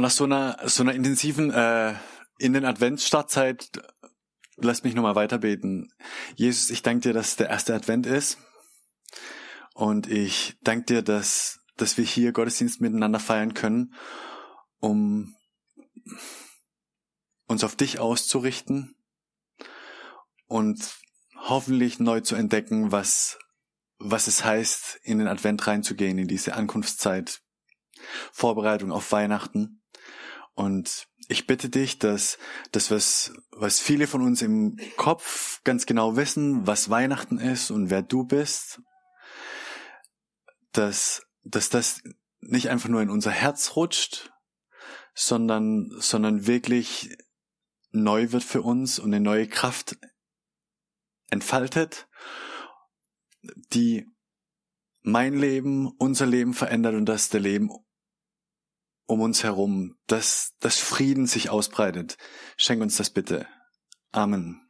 [0.00, 1.94] Und nach so einer, so einer intensiven, äh,
[2.38, 3.68] in den Adventsstartzeit,
[4.56, 5.92] lass mich nochmal weiterbeten.
[6.36, 8.38] Jesus, ich danke dir, dass der erste Advent ist.
[9.74, 13.92] Und ich danke dir, dass, dass wir hier Gottesdienst miteinander feiern können,
[14.78, 15.36] um
[17.46, 18.96] uns auf dich auszurichten
[20.46, 20.94] und
[21.36, 23.38] hoffentlich neu zu entdecken, was,
[23.98, 27.42] was es heißt, in den Advent reinzugehen, in diese Ankunftszeit,
[28.32, 29.79] Vorbereitung auf Weihnachten.
[30.54, 32.38] Und ich bitte dich, dass
[32.72, 37.90] das, was, was viele von uns im Kopf ganz genau wissen, was Weihnachten ist und
[37.90, 38.82] wer du bist,
[40.72, 42.02] dass, dass das
[42.40, 44.32] nicht einfach nur in unser Herz rutscht,
[45.14, 47.16] sondern, sondern wirklich
[47.90, 49.98] neu wird für uns und eine neue Kraft
[51.30, 52.08] entfaltet,
[53.72, 54.06] die
[55.02, 57.70] mein Leben, unser Leben verändert und das der Leben
[59.10, 62.16] um uns herum, dass das Frieden sich ausbreitet.
[62.56, 63.46] Schenk uns das bitte.
[64.12, 64.60] Amen.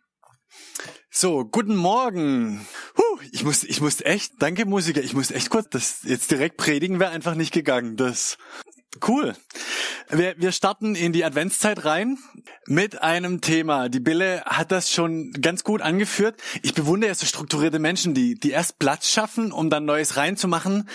[1.11, 2.67] So, guten Morgen.
[2.97, 6.57] Huh, ich muss, ich muss echt, danke Musiker, ich muss echt kurz, das jetzt direkt
[6.57, 7.97] predigen wäre einfach nicht gegangen.
[7.97, 8.39] Das
[9.07, 9.37] Cool.
[10.09, 12.19] Wir, wir starten in die Adventszeit rein
[12.67, 13.89] mit einem Thema.
[13.89, 16.41] Die Bille hat das schon ganz gut angeführt.
[16.63, 20.89] Ich bewundere so strukturierte Menschen, die, die erst Platz schaffen, um dann Neues reinzumachen.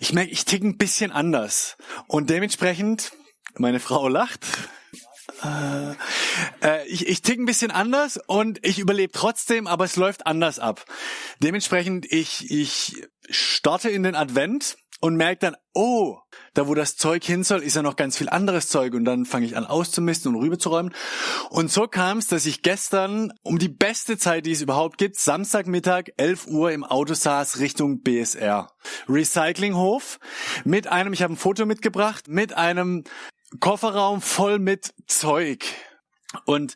[0.00, 1.78] Ich merke, ich ticke ein bisschen anders.
[2.06, 3.12] Und dementsprechend,
[3.56, 4.44] meine Frau lacht.
[5.42, 5.92] Äh,
[6.62, 10.58] äh, ich, ich tick ein bisschen anders und ich überlebe trotzdem, aber es läuft anders
[10.58, 10.84] ab.
[11.38, 16.18] Dementsprechend, ich, ich starte in den Advent und merke dann, oh,
[16.54, 19.24] da wo das Zeug hin soll, ist ja noch ganz viel anderes Zeug und dann
[19.24, 20.92] fange ich an auszumisten und rüberzuräumen.
[21.50, 25.16] Und so kam es, dass ich gestern um die beste Zeit, die es überhaupt gibt,
[25.16, 28.72] Samstagmittag 11 Uhr im Auto saß Richtung BSR.
[29.08, 30.18] Recyclinghof
[30.64, 33.04] mit einem, ich habe ein Foto mitgebracht, mit einem
[33.60, 35.64] Kofferraum voll mit Zeug.
[36.44, 36.74] Und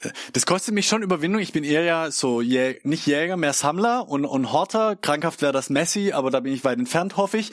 [0.00, 1.40] äh, das kostet mich schon Überwindung.
[1.40, 4.96] Ich bin eher ja so Jä nicht Jäger, mehr Sammler und, und Horter.
[4.96, 7.52] Krankhaft wäre das Messi, aber da bin ich weit entfernt, hoffe ich.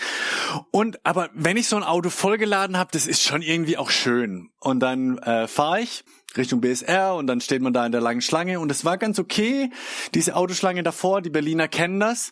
[0.72, 4.50] Und aber wenn ich so ein Auto vollgeladen habe, das ist schon irgendwie auch schön.
[4.60, 6.04] Und dann äh, fahre ich
[6.38, 9.20] Richtung BSR und dann steht man da in der langen Schlange und es war ganz
[9.20, 9.70] okay.
[10.14, 12.32] Diese Autoschlange davor, die Berliner kennen das,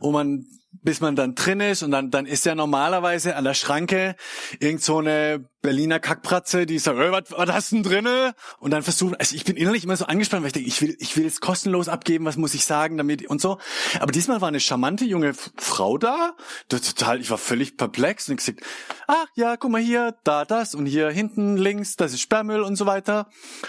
[0.00, 0.46] wo man
[0.82, 4.16] bis man dann drin ist und dann, dann ist ja normalerweise an der Schranke
[4.58, 8.34] irgend so eine Berliner Kackpratze, die sagt, hey, was, was hast du denn drinne?
[8.58, 10.96] Und dann versuchen, also ich bin innerlich immer so angespannt, weil ich denke, ich will,
[10.98, 13.58] ich will es kostenlos abgeben, was muss ich sagen damit und so.
[14.00, 16.36] Aber diesmal war eine charmante junge Frau da,
[16.68, 18.60] total, ich war völlig perplex und gesagt,
[19.06, 22.76] ach ja, guck mal hier, da das und hier hinten links, das ist Sperrmüll und
[22.76, 23.28] so weiter.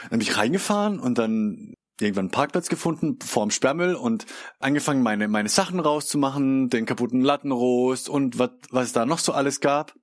[0.10, 4.26] Dann bin ich reingefahren und dann irgendwann einen Parkplatz gefunden vorm Sperrmüll und
[4.60, 9.32] angefangen meine meine Sachen rauszumachen, den kaputten Lattenrost und was was es da noch so
[9.32, 9.94] alles gab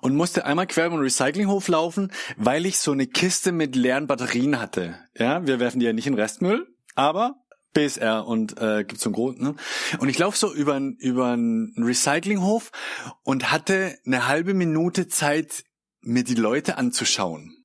[0.00, 4.06] und musste einmal quer über den Recyclinghof laufen, weil ich so eine Kiste mit leeren
[4.06, 4.98] Batterien hatte.
[5.16, 7.36] Ja, wir werfen die ja nicht in Restmüll, aber
[7.74, 9.42] BSR und äh, gibt's so ein großen.
[9.42, 9.54] Ne?
[9.98, 12.70] Und ich laufe so über über einen Recyclinghof
[13.22, 15.64] und hatte eine halbe Minute Zeit,
[16.00, 17.57] mir die Leute anzuschauen.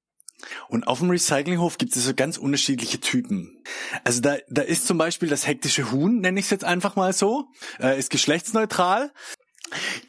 [0.67, 3.57] Und auf dem Recyclinghof gibt es so ganz unterschiedliche Typen.
[4.03, 7.13] Also da, da ist zum Beispiel das hektische Huhn, nenne ich es jetzt einfach mal
[7.13, 7.45] so,
[7.79, 9.11] äh, ist geschlechtsneutral.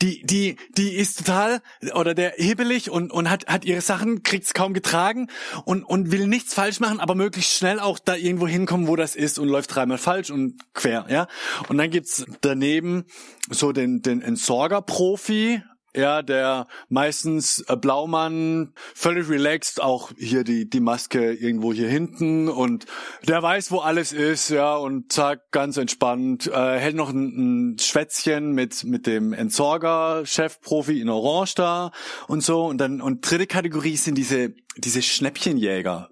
[0.03, 1.62] Die, die, die ist total,
[1.94, 5.28] oder der hibbelig und, und hat, hat ihre Sachen, kriegt's kaum getragen
[5.65, 9.17] und, und will nichts falsch machen, aber möglichst schnell auch da irgendwo hinkommen, wo das
[9.17, 11.28] ist und läuft dreimal falsch und quer, ja.
[11.69, 13.05] Und dann gibt's daneben
[13.49, 15.62] so den, den Entsorger-Profi,
[15.96, 22.49] ja, der meistens äh, Blaumann, völlig relaxed, auch hier die, die Maske irgendwo hier hinten
[22.49, 22.87] und
[23.26, 27.79] der weiß, wo alles ist, ja, und zack, ganz entspannt, äh, hält noch ein, ein
[27.79, 31.93] Schwätzchen mit, mit dem Entsorger, Chefprofi in Orange da
[32.29, 32.64] und so.
[32.64, 36.11] Und dann, und dritte Kategorie sind diese, diese Schnäppchenjäger,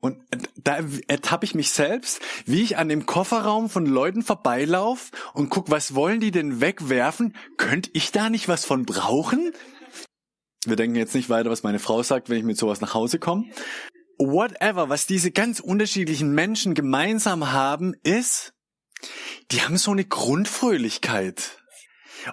[0.00, 0.22] und
[0.56, 5.70] da ertappe ich mich selbst, wie ich an dem Kofferraum von Leuten vorbeilauf und guck,
[5.70, 7.36] was wollen die denn wegwerfen?
[7.58, 9.52] Könnte ich da nicht was von brauchen?
[10.64, 13.18] Wir denken jetzt nicht weiter, was meine Frau sagt, wenn ich mit sowas nach Hause
[13.18, 13.44] komme.
[14.18, 18.52] Whatever, was diese ganz unterschiedlichen Menschen gemeinsam haben, ist,
[19.50, 21.58] die haben so eine Grundfröhlichkeit.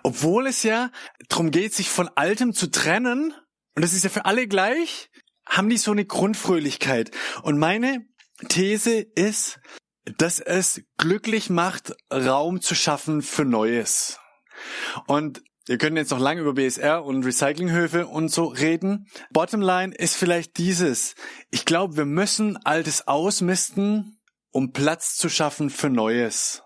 [0.03, 0.91] Obwohl es ja
[1.29, 3.33] darum geht, sich von Altem zu trennen,
[3.75, 5.09] und das ist ja für alle gleich,
[5.49, 7.11] haben die so eine Grundfröhlichkeit.
[7.43, 8.05] Und meine
[8.49, 9.59] These ist,
[10.17, 14.19] dass es glücklich macht, Raum zu schaffen für Neues.
[15.05, 19.07] Und wir können jetzt noch lange über BSR und Recyclinghöfe und so reden.
[19.31, 21.15] Bottomline ist vielleicht dieses.
[21.51, 24.21] Ich glaube, wir müssen Altes ausmisten,
[24.51, 26.63] um Platz zu schaffen für Neues.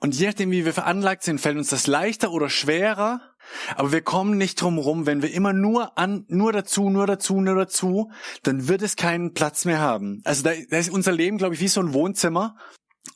[0.00, 3.27] Und je nachdem, wie wir veranlagt sind, fällt uns das leichter oder schwerer.
[3.76, 7.40] Aber wir kommen nicht drum rum, wenn wir immer nur an, nur dazu, nur dazu,
[7.40, 8.10] nur dazu,
[8.42, 10.20] dann wird es keinen Platz mehr haben.
[10.24, 12.56] Also da, da ist unser Leben, glaube ich, wie so ein Wohnzimmer.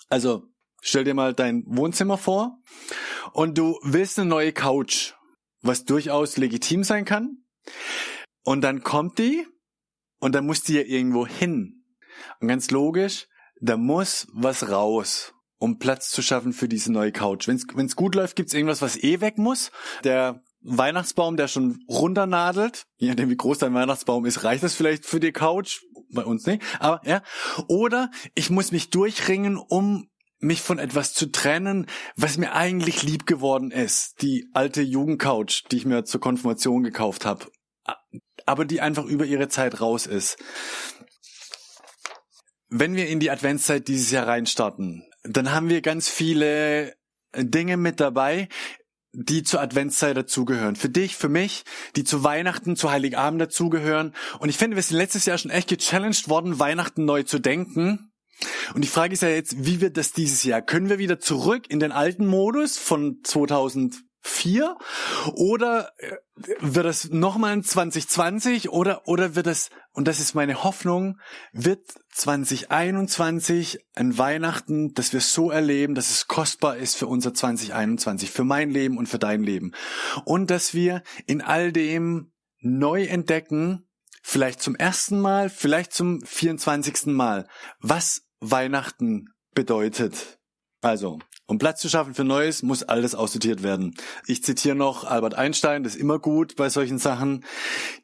[0.09, 0.45] Also
[0.81, 2.59] stell dir mal dein Wohnzimmer vor
[3.33, 5.15] und du willst eine neue Couch,
[5.61, 7.45] was durchaus legitim sein kann.
[8.45, 9.47] Und dann kommt die
[10.19, 11.85] und dann muss die ja irgendwo hin.
[12.41, 13.29] Und ganz logisch,
[13.61, 15.33] da muss was raus
[15.63, 17.47] um Platz zu schaffen für diese neue Couch.
[17.47, 19.71] Wenn es gut läuft, gibt's irgendwas, was eh weg muss.
[20.03, 25.07] Der Weihnachtsbaum, der schon runternadelt, je nachdem wie groß dein Weihnachtsbaum ist, reicht das vielleicht
[25.07, 25.81] für die Couch?
[26.13, 26.63] Bei uns nicht.
[26.81, 27.23] Aber ja.
[27.69, 30.11] Oder ich muss mich durchringen, um
[30.41, 31.87] mich von etwas zu trennen,
[32.17, 34.21] was mir eigentlich lieb geworden ist.
[34.21, 37.47] Die alte Jugendcouch, die ich mir zur Konfirmation gekauft habe.
[38.47, 40.39] Aber die einfach über ihre Zeit raus ist.
[42.69, 46.95] Wenn wir in die Adventszeit dieses Jahr reinstarten, dann haben wir ganz viele
[47.37, 48.49] Dinge mit dabei,
[49.13, 50.77] die zur Adventszeit dazugehören.
[50.77, 51.65] Für dich, für mich,
[51.97, 54.15] die zu Weihnachten, zu Heiligabend dazugehören.
[54.39, 58.13] Und ich finde, wir sind letztes Jahr schon echt gechallenged worden, Weihnachten neu zu denken.
[58.75, 60.63] Und die Frage ist ja jetzt, wie wird das dieses Jahr?
[60.63, 64.03] Können wir wieder zurück in den alten Modus von 2000?
[64.23, 64.79] Vier?
[65.35, 66.17] Oder äh,
[66.61, 71.19] wird es nochmal ein 2020 oder, oder wird es, und das ist meine Hoffnung,
[71.53, 71.81] wird
[72.13, 78.45] 2021 ein Weihnachten, dass wir so erleben, dass es kostbar ist für unser 2021, für
[78.45, 79.73] mein Leben und für dein Leben.
[80.25, 83.89] Und dass wir in all dem neu entdecken,
[84.23, 87.07] vielleicht zum ersten Mal, vielleicht zum 24.
[87.07, 87.49] Mal,
[87.81, 90.39] was Weihnachten bedeutet.
[90.83, 93.95] Also, um Platz zu schaffen für Neues, muss alles aussortiert werden.
[94.27, 97.45] Ich zitiere noch Albert Einstein, das ist immer gut bei solchen Sachen.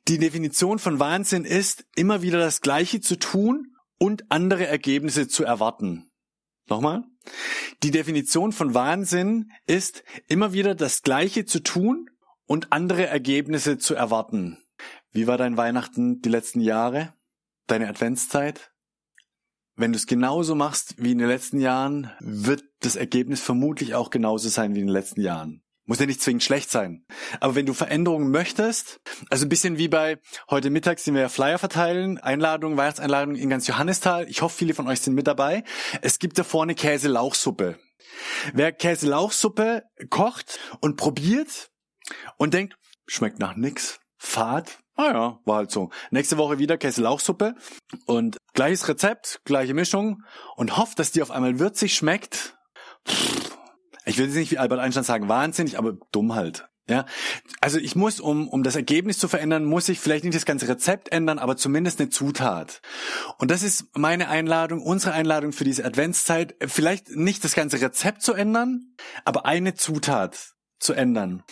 [0.07, 5.45] Die Definition von Wahnsinn ist, immer wieder das Gleiche zu tun und andere Ergebnisse zu
[5.45, 6.11] erwarten.
[6.69, 7.03] Nochmal.
[7.83, 12.09] Die Definition von Wahnsinn ist, immer wieder das Gleiche zu tun
[12.47, 14.59] und andere Ergebnisse zu erwarten.
[15.11, 17.13] Wie war dein Weihnachten die letzten Jahre?
[17.67, 18.71] Deine Adventszeit?
[19.79, 24.11] Wenn du es genauso machst wie in den letzten Jahren, wird das Ergebnis vermutlich auch
[24.11, 25.63] genauso sein wie in den letzten Jahren.
[25.85, 27.07] Muss ja nicht zwingend schlecht sein.
[27.39, 30.19] Aber wenn du Veränderungen möchtest, also ein bisschen wie bei
[30.51, 34.29] heute Mittag sind wir ja Flyer verteilen, Einladungen, Weihnachtseinladungen in ganz Johannistal.
[34.29, 35.63] Ich hoffe, viele von euch sind mit dabei.
[36.03, 37.79] Es gibt da vorne Käse-Lauchsuppe.
[38.53, 41.71] Wer Käse-Lauchsuppe kocht und probiert
[42.37, 42.77] und denkt,
[43.07, 45.91] schmeckt nach nix, fad, Ah ja, war halt so.
[46.11, 47.55] Nächste Woche wieder Käse-Lauchsuppe
[48.07, 50.25] und gleiches Rezept, gleiche Mischung
[50.57, 52.59] und hofft, dass die auf einmal würzig schmeckt.
[54.07, 56.69] Ich will jetzt nicht wie Albert Einstein sagen, wahnsinnig, aber dumm halt.
[56.91, 57.07] Ja,
[57.61, 60.67] also ich muss, um, um das Ergebnis zu verändern, muss ich vielleicht nicht das ganze
[60.67, 62.81] Rezept ändern, aber zumindest eine Zutat.
[63.39, 68.23] Und das ist meine Einladung, unsere Einladung für diese Adventszeit, vielleicht nicht das ganze Rezept
[68.23, 71.45] zu ändern, aber eine Zutat zu ändern.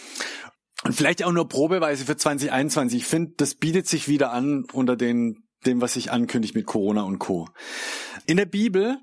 [0.87, 3.01] Und vielleicht auch nur probeweise für 2021.
[3.01, 7.03] Ich finde, das bietet sich wieder an unter den, dem, was sich ankündigt mit Corona
[7.03, 7.49] und Co.
[8.27, 8.97] In der Bibel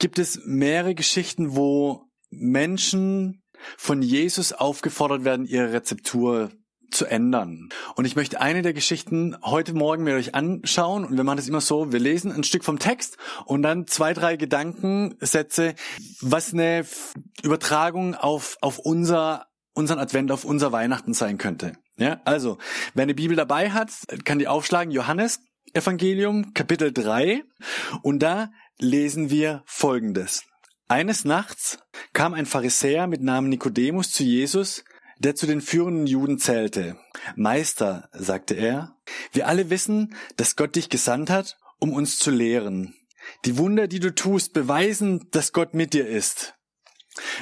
[0.00, 3.44] gibt es mehrere Geschichten, wo Menschen
[3.78, 6.50] von Jesus aufgefordert werden, ihre Rezeptur
[6.90, 7.68] zu ändern.
[7.94, 11.04] Und ich möchte eine der Geschichten heute Morgen mit euch anschauen.
[11.04, 14.12] Und wir machen das immer so, wir lesen ein Stück vom Text und dann zwei,
[14.12, 15.76] drei Gedankensätze,
[16.20, 16.84] was eine
[17.44, 21.72] Übertragung auf, auf unser unseren Advent auf unser Weihnachten sein könnte.
[21.96, 22.58] Ja, also,
[22.94, 23.90] wer eine Bibel dabei hat,
[24.24, 25.40] kann die aufschlagen, Johannes
[25.72, 27.42] Evangelium, Kapitel 3,
[28.02, 30.44] und da lesen wir Folgendes.
[30.88, 31.78] Eines Nachts
[32.12, 34.84] kam ein Pharisäer mit Namen Nikodemus zu Jesus,
[35.18, 36.98] der zu den führenden Juden zählte.
[37.36, 38.96] Meister, sagte er,
[39.32, 42.94] wir alle wissen, dass Gott dich gesandt hat, um uns zu lehren.
[43.44, 46.54] Die Wunder, die du tust, beweisen, dass Gott mit dir ist.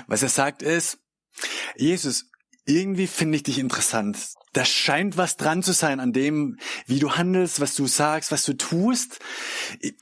[0.07, 0.99] Was er sagt ist,
[1.77, 2.31] Jesus,
[2.67, 4.17] irgendwie finde ich dich interessant.
[4.53, 8.45] Da scheint was dran zu sein an dem, wie du handelst, was du sagst, was
[8.45, 9.21] du tust.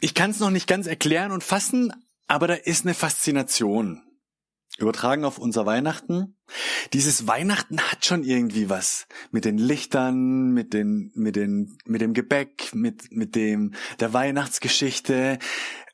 [0.00, 1.92] Ich kann es noch nicht ganz erklären und fassen,
[2.26, 4.02] aber da ist eine Faszination.
[4.78, 6.36] übertragen auf unser Weihnachten.
[6.92, 12.14] Dieses Weihnachten hat schon irgendwie was mit den Lichtern, mit den, mit den, mit dem
[12.14, 15.38] Gebäck, mit, mit dem, der Weihnachtsgeschichte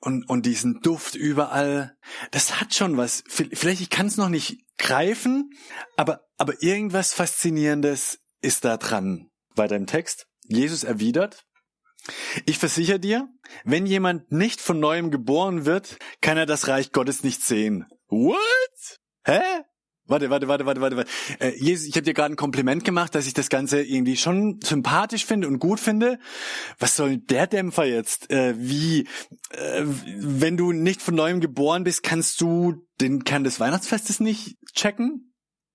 [0.05, 1.97] und, und diesen Duft überall.
[2.31, 3.25] Das hat schon was.
[3.27, 5.51] Vielleicht, ich kann es noch nicht greifen,
[5.97, 9.31] aber, aber irgendwas Faszinierendes ist da dran.
[9.57, 10.27] Weiter im Text.
[10.47, 11.45] Jesus erwidert,
[12.45, 13.29] ich versichere dir,
[13.65, 17.87] wenn jemand nicht von neuem geboren wird, kann er das Reich Gottes nicht sehen.
[18.09, 18.99] What?
[19.25, 19.41] Hä?
[20.07, 20.97] Warte, warte, warte, warte, warte.
[20.97, 21.11] warte.
[21.41, 24.61] Äh, Jesus, ich habe dir gerade ein Kompliment gemacht, dass ich das Ganze irgendwie schon
[24.63, 26.19] sympathisch finde und gut finde.
[26.79, 28.31] Was soll der Dämpfer jetzt?
[28.31, 29.09] Äh, wie,
[29.51, 34.57] äh, wenn du nicht von neuem geboren bist, kannst du den Kern des Weihnachtsfestes nicht
[34.75, 35.31] checken?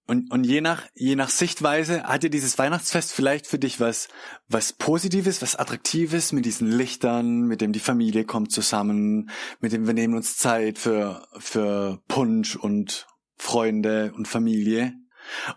[0.09, 4.07] Und, und je nach, je nach Sichtweise hat dir dieses Weihnachtsfest vielleicht für dich was,
[4.47, 9.85] was Positives, was Attraktives mit diesen Lichtern, mit dem die Familie kommt zusammen, mit dem
[9.85, 13.05] wir nehmen uns Zeit für, für Punsch und
[13.39, 14.93] Freunde und Familie.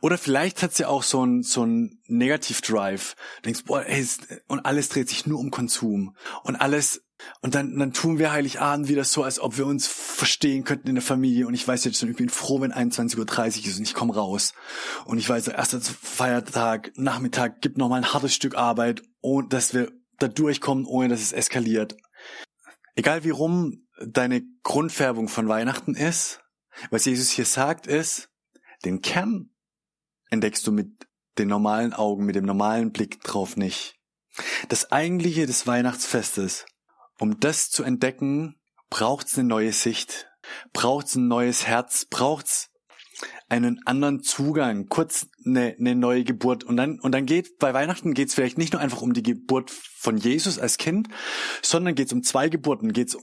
[0.00, 3.14] Oder vielleicht hat's ja auch so ein, so ein Negativ-Drive.
[3.36, 4.06] Du denkst, boah, ey,
[4.48, 6.16] und alles dreht sich nur um Konsum.
[6.42, 7.02] Und alles
[7.40, 10.96] und dann, dann tun wir Heiligabend wieder so, als ob wir uns verstehen könnten in
[10.96, 11.46] der Familie.
[11.46, 14.14] Und ich weiß jetzt schon, ich bin froh, wenn 21.30 Uhr ist und ich komme
[14.14, 14.54] raus.
[15.04, 19.74] Und ich weiß, erster Feiertag, Nachmittag gibt noch mal ein hartes Stück Arbeit, ohne dass
[19.74, 21.96] wir da durchkommen, ohne dass es eskaliert.
[22.94, 26.41] Egal wie rum deine Grundfärbung von Weihnachten ist,
[26.90, 28.30] was Jesus hier sagt, ist,
[28.84, 29.50] den Kern
[30.30, 31.06] entdeckst du mit
[31.38, 33.94] den normalen Augen, mit dem normalen Blick drauf nicht.
[34.68, 36.64] Das eigentliche des Weihnachtsfestes
[37.22, 38.56] um das zu entdecken,
[38.90, 40.28] braucht's eine neue Sicht,
[40.72, 42.70] braucht's ein neues Herz, braucht's
[43.48, 46.64] einen anderen Zugang, kurz eine, eine neue Geburt.
[46.64, 49.70] Und dann, und dann geht, bei Weihnachten geht's vielleicht nicht nur einfach um die Geburt
[49.70, 51.08] von Jesus als Kind,
[51.62, 53.16] sondern geht's um zwei Geburten, geht's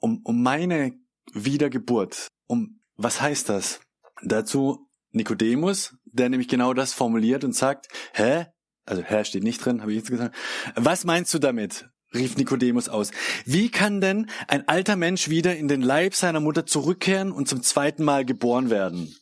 [0.00, 0.98] um, um meine
[1.32, 2.28] Wiedergeburt.
[2.48, 3.80] Um, was heißt das?
[4.22, 8.46] Dazu Nikodemus, der nämlich genau das formuliert und sagt, hä?
[8.84, 10.34] Also hä steht nicht drin, habe ich jetzt gesagt.
[10.74, 11.88] Was meinst du damit?
[12.14, 13.10] rief Nikodemus aus.
[13.44, 17.62] Wie kann denn ein alter Mensch wieder in den Leib seiner Mutter zurückkehren und zum
[17.62, 19.14] zweiten Mal geboren werden?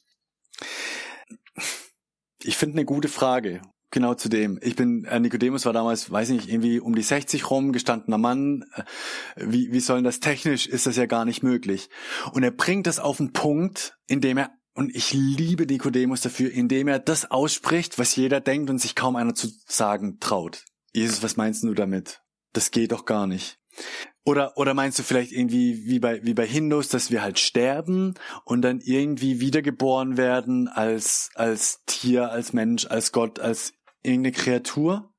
[2.43, 3.63] Ich finde eine gute Frage.
[3.95, 4.59] Genau zu dem.
[4.61, 8.65] Ich bin, äh, Nikodemus war damals, weiß nicht, irgendwie um die 60 rum, gestandener Mann.
[8.75, 8.83] Äh,
[9.37, 10.67] wie, wie soll das technisch?
[10.67, 11.91] Ist das ja gar nicht möglich.
[12.33, 16.89] Und er bringt das auf den Punkt, indem er, und ich liebe Nikodemus dafür, indem
[16.89, 20.65] er das ausspricht, was jeder denkt und sich kaum einer zu sagen traut.
[20.93, 22.25] Jesus, was meinst du damit?
[22.55, 23.59] das geht doch gar nicht.
[24.25, 28.15] Oder, oder meinst du vielleicht irgendwie wie bei, wie bei Hindus, dass wir halt sterben
[28.45, 33.75] und dann irgendwie wiedergeboren werden als, als Tier, als Mensch, als Gott, als
[34.05, 35.13] irgendeine Kreatur?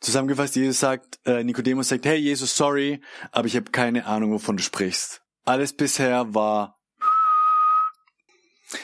[0.00, 3.00] Zusammengefasst, Jesus sagt, äh, Nikodemus sagt, hey Jesus, sorry,
[3.32, 5.22] aber ich habe keine Ahnung, wovon du sprichst.
[5.44, 6.80] Alles bisher war.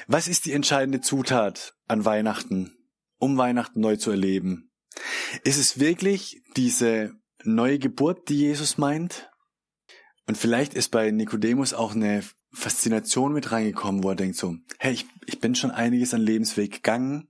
[0.08, 2.76] Was ist die entscheidende Zutat an Weihnachten,
[3.18, 4.72] um Weihnachten neu zu erleben?
[5.44, 7.14] Ist es wirklich diese
[7.46, 9.30] neue Geburt, die Jesus meint.
[10.26, 12.22] Und vielleicht ist bei Nikodemus auch eine
[12.52, 16.72] Faszination mit reingekommen, wo er denkt so, hey, ich, ich bin schon einiges an Lebensweg
[16.72, 17.28] gegangen.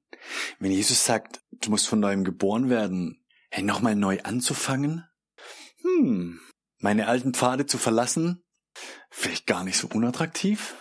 [0.59, 5.05] Wenn Jesus sagt, du musst von neuem geboren werden, hey, nochmal neu anzufangen?
[5.83, 6.41] Hm,
[6.79, 8.45] meine alten Pfade zu verlassen?
[9.11, 10.75] Vielleicht gar nicht so unattraktiv?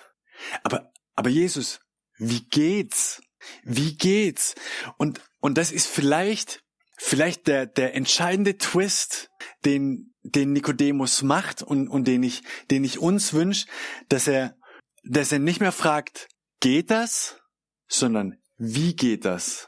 [0.64, 1.80] Aber, aber Jesus,
[2.18, 3.22] wie geht's?
[3.64, 4.56] Wie geht's?
[4.98, 6.66] Und, und das ist vielleicht
[6.98, 9.30] vielleicht der, der entscheidende Twist,
[9.64, 13.68] den, den Nikodemus macht und, und den ich, den ich uns wünsche,
[14.10, 14.58] dass er,
[15.04, 16.28] dass er nicht mehr fragt,
[16.60, 17.38] geht das,
[17.88, 19.68] sondern wie geht das?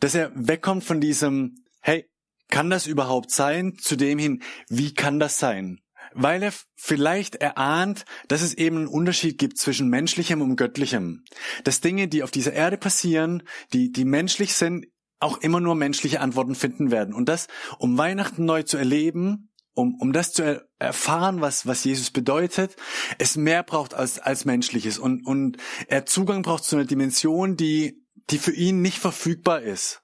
[0.00, 2.08] Dass er wegkommt von diesem, hey,
[2.48, 5.80] kann das überhaupt sein, zu dem hin, wie kann das sein?
[6.12, 11.24] Weil er vielleicht erahnt, dass es eben einen Unterschied gibt zwischen menschlichem und göttlichem.
[11.64, 14.86] Dass Dinge, die auf dieser Erde passieren, die, die menschlich sind,
[15.20, 17.14] auch immer nur menschliche Antworten finden werden.
[17.14, 17.48] Und das,
[17.78, 22.76] um Weihnachten neu zu erleben, um, um das zu er erfahren, was, was Jesus bedeutet,
[23.18, 24.98] es mehr braucht als, als menschliches.
[24.98, 25.56] Und, und
[25.88, 30.02] er Zugang braucht zu einer Dimension, die, die für ihn nicht verfügbar ist.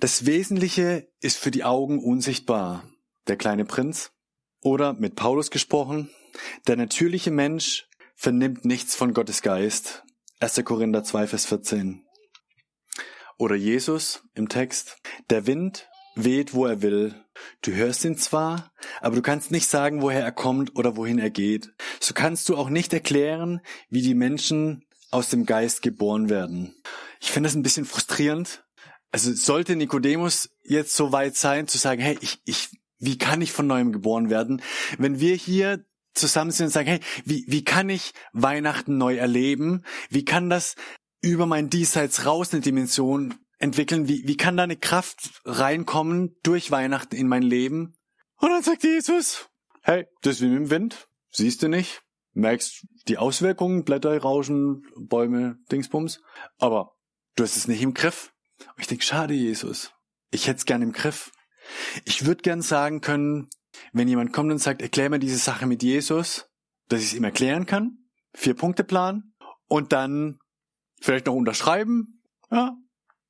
[0.00, 2.84] Das Wesentliche ist für die Augen unsichtbar.
[3.26, 4.12] Der kleine Prinz.
[4.60, 6.10] Oder mit Paulus gesprochen,
[6.66, 10.02] der natürliche Mensch vernimmt nichts von Gottes Geist.
[10.40, 10.64] 1.
[10.64, 12.04] Korinther 2, Vers 14.
[13.38, 14.98] Oder Jesus im Text,
[15.30, 17.14] der Wind weht, wo er will.
[17.62, 21.30] Du hörst ihn zwar, aber du kannst nicht sagen, woher er kommt oder wohin er
[21.30, 21.72] geht.
[22.00, 26.74] So kannst du auch nicht erklären, wie die Menschen aus dem Geist geboren werden.
[27.20, 28.64] Ich finde das ein bisschen frustrierend.
[29.10, 33.52] Also sollte Nikodemus jetzt so weit sein, zu sagen, hey, ich, ich, wie kann ich
[33.52, 34.62] von neuem geboren werden?
[34.98, 35.84] Wenn wir hier
[36.14, 39.84] zusammensitzen und sagen, hey, wie, wie kann ich Weihnachten neu erleben?
[40.10, 40.74] Wie kann das
[41.20, 44.08] über mein Diesseits raus eine Dimension entwickeln?
[44.08, 47.94] Wie, wie kann da eine Kraft reinkommen durch Weihnachten in mein Leben?
[48.36, 49.48] Und dann sagt Jesus,
[49.82, 51.08] hey, das ist wie mit dem Wind.
[51.30, 52.02] Siehst du nicht?
[52.32, 56.20] Merkst die Auswirkungen, Blätter rauschen, Bäume, Dingsbums.
[56.58, 56.92] Aber
[57.38, 58.32] du hast es nicht im Griff.
[58.58, 59.92] Und ich denke, schade, Jesus.
[60.30, 61.30] Ich hätte es gern im Griff.
[62.04, 63.48] Ich würde gern sagen können,
[63.92, 66.48] wenn jemand kommt und sagt, erklär mir diese Sache mit Jesus,
[66.88, 67.98] dass ich es ihm erklären kann,
[68.34, 69.34] vier Punkte Plan
[69.68, 70.38] und dann
[71.00, 72.76] vielleicht noch unterschreiben, ja,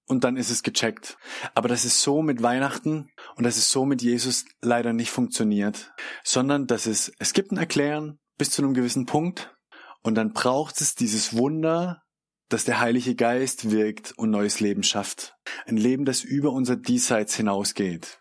[0.06, 1.18] und dann ist es gecheckt.
[1.54, 5.92] Aber das ist so mit Weihnachten und das ist so mit Jesus leider nicht funktioniert,
[6.24, 9.54] sondern dass es, es gibt ein Erklären bis zu einem gewissen Punkt
[10.02, 12.02] und dann braucht es dieses Wunder,
[12.48, 15.36] dass der Heilige Geist wirkt und neues Leben schafft.
[15.66, 18.20] Ein Leben, das über unser Diesseits hinausgeht.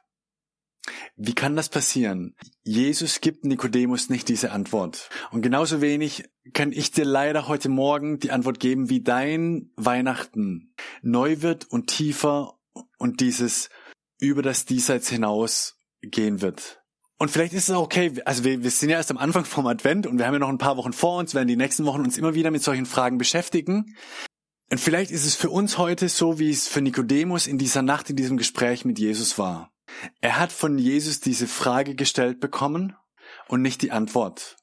[1.15, 2.35] Wie kann das passieren?
[2.63, 5.09] Jesus gibt Nikodemus nicht diese Antwort.
[5.31, 10.73] Und genauso wenig kann ich dir leider heute Morgen die Antwort geben, wie dein Weihnachten
[11.01, 12.59] neu wird und tiefer
[12.97, 13.69] und dieses
[14.19, 16.81] über das Diesseits hinaus gehen wird.
[17.19, 19.65] Und vielleicht ist es auch okay, also wir, wir sind ja erst am Anfang vom
[19.65, 22.01] Advent und wir haben ja noch ein paar Wochen vor uns, werden die nächsten Wochen
[22.01, 23.95] uns immer wieder mit solchen Fragen beschäftigen.
[24.69, 28.09] Und vielleicht ist es für uns heute so, wie es für Nikodemus in dieser Nacht,
[28.09, 29.71] in diesem Gespräch mit Jesus war.
[30.21, 32.95] Er hat von Jesus diese Frage gestellt bekommen
[33.47, 34.57] und nicht die Antwort.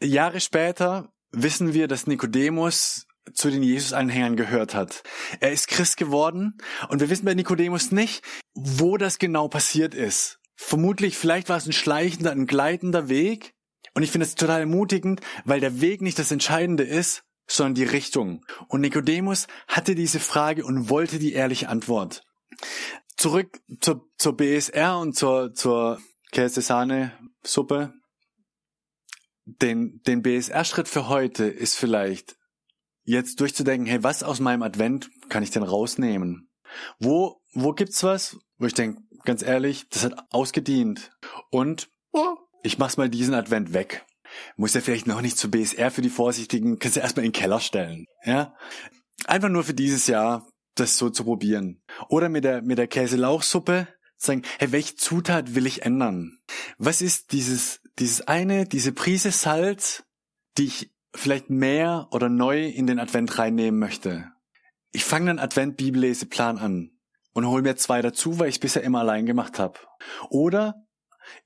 [0.00, 5.04] Jahre später wissen wir, dass Nikodemus zu den Jesus-Anhängern gehört hat.
[5.38, 8.24] Er ist Christ geworden und wir wissen bei Nikodemus nicht,
[8.54, 10.39] wo das genau passiert ist.
[10.62, 13.54] Vermutlich, vielleicht war es ein schleichender, ein gleitender Weg.
[13.94, 17.84] Und ich finde es total ermutigend, weil der Weg nicht das Entscheidende ist, sondern die
[17.84, 18.44] Richtung.
[18.68, 22.22] Und Nikodemus hatte diese Frage und wollte die ehrliche Antwort
[23.16, 25.98] zurück zur, zur BSR und zur, zur
[26.30, 27.94] Käse-Sahne-Suppe.
[29.46, 32.36] Den, den BSR-Schritt für heute ist vielleicht,
[33.04, 36.50] jetzt durchzudenken, hey, was aus meinem Advent kann ich denn rausnehmen?
[36.98, 41.10] Wo, wo gibt's was, wo ich denke, ganz ehrlich, das hat ausgedient.
[41.50, 44.04] Und oh, ich mach's mal diesen Advent weg.
[44.56, 47.40] Muss ja vielleicht noch nicht zur BSR für die Vorsichtigen, kannst du erstmal in den
[47.40, 48.06] Keller stellen.
[48.24, 48.54] Ja?
[49.26, 51.82] Einfach nur für dieses Jahr das so zu probieren.
[52.08, 56.38] Oder mit der, mit der Käselauchsuppe sagen, hey, welche Zutat will ich ändern?
[56.78, 60.04] Was ist dieses, dieses eine, diese Prise Salz,
[60.58, 64.30] die ich vielleicht mehr oder neu in den Advent reinnehmen möchte?
[64.92, 66.90] Ich fange einen Advent-Bibelleseplan an
[67.32, 69.78] und hole mir zwei dazu, weil ich es bisher immer allein gemacht habe.
[70.28, 70.86] Oder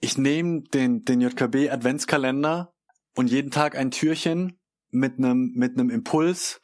[0.01, 2.73] ich nehme den, den JKB Adventskalender
[3.15, 4.59] und jeden Tag ein Türchen
[4.91, 6.61] mit einem, mit einem Impuls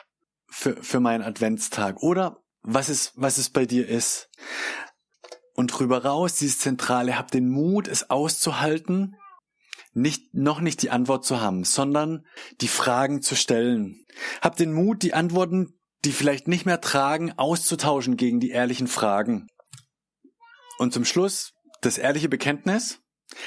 [0.49, 2.03] für, für meinen Adventstag.
[2.03, 4.31] Oder was es, was es bei dir ist.
[5.55, 9.17] Und drüber raus, dieses Zentrale, hab den Mut, es auszuhalten,
[9.93, 12.25] nicht, noch nicht die Antwort zu haben, sondern
[12.61, 14.07] die Fragen zu stellen.
[14.41, 19.49] Hab den Mut, die Antworten, die vielleicht nicht mehr tragen, auszutauschen gegen die ehrlichen Fragen.
[20.79, 23.01] Und zum Schluss das ehrliche Bekenntnis,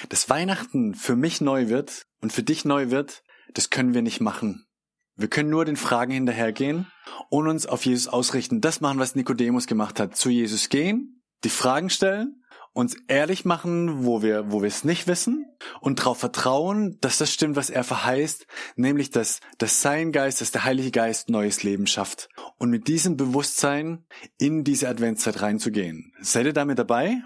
[0.10, 4.22] dass Weihnachten für mich neu wird und für dich neu wird, das können wir nicht
[4.22, 4.66] machen.
[5.16, 6.88] Wir können nur den Fragen hinterhergehen
[7.30, 8.62] und uns auf Jesus ausrichten.
[8.62, 10.16] Das machen, was Nikodemus gemacht hat.
[10.16, 12.43] Zu Jesus gehen, die Fragen stellen,
[12.74, 15.46] uns ehrlich machen, wo wir, wo wir es nicht wissen
[15.80, 20.52] und darauf vertrauen, dass das stimmt, was er verheißt, nämlich, dass, dass sein Geist, dass
[20.52, 22.30] der Heilige Geist neues Leben schafft.
[22.58, 24.06] Und mit diesem Bewusstsein
[24.40, 26.14] in diese Adventszeit reinzugehen.
[26.20, 27.22] Seid ihr damit dabei?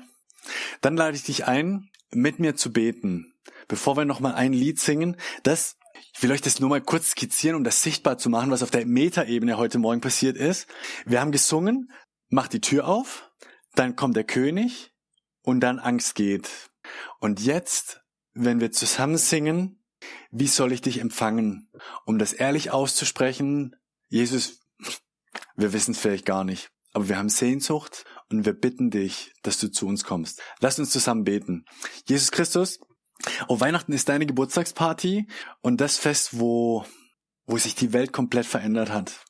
[0.82, 3.34] Dann lade ich dich ein, mit mir zu beten.
[3.68, 5.78] Bevor wir nochmal ein Lied singen, das
[6.14, 8.72] ich will euch das nur mal kurz skizzieren, um das sichtbar zu machen, was auf
[8.72, 10.68] der Metaebene heute Morgen passiert ist.
[11.06, 11.92] Wir haben gesungen,
[12.30, 13.32] mach die Tür auf,
[13.76, 14.94] dann kommt der König
[15.48, 16.70] und dann Angst geht.
[17.22, 18.02] Und jetzt,
[18.34, 19.82] wenn wir zusammen singen,
[20.30, 21.72] wie soll ich dich empfangen?
[22.06, 23.74] Um das ehrlich auszusprechen,
[24.10, 24.60] Jesus,
[25.56, 29.58] wir wissen es vielleicht gar nicht, aber wir haben Sehnsucht und wir bitten dich, dass
[29.58, 30.42] du zu uns kommst.
[30.60, 31.64] Lass uns zusammen beten.
[32.06, 32.80] Jesus Christus,
[33.48, 35.28] Oh, Weihnachten ist deine Geburtstagsparty
[35.62, 36.86] und das Fest, wo,
[37.46, 39.26] wo sich die Welt komplett verändert hat.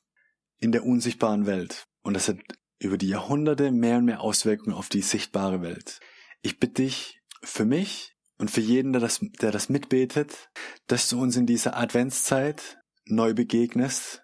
[0.58, 1.86] In der unsichtbaren Welt.
[2.02, 2.40] Und das hat
[2.80, 6.00] über die Jahrhunderte mehr und mehr Auswirkungen auf die sichtbare Welt.
[6.42, 10.50] Ich bitte dich für mich und für jeden, der das, der das mitbetet,
[10.88, 14.24] dass du uns in dieser Adventszeit neu begegnest,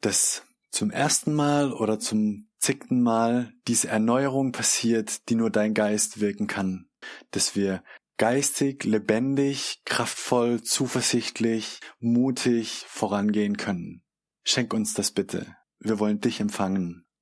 [0.00, 6.20] dass zum ersten Mal oder zum zigten Mal diese Erneuerung passiert, die nur dein Geist
[6.20, 6.88] wirken kann,
[7.30, 7.82] dass wir
[8.16, 14.02] geistig, lebendig, kraftvoll, zuversichtlich, mutig vorangehen können.
[14.44, 15.56] Schenk uns das bitte.
[15.78, 17.03] Wir wollen dich empfangen.